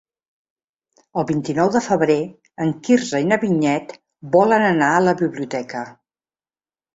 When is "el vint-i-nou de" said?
1.21-1.81